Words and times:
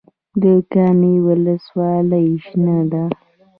د 0.41 0.43
کامې 0.71 1.13
ولسوالۍ 1.27 2.27
شنه 2.45 2.77
ده 2.91 3.03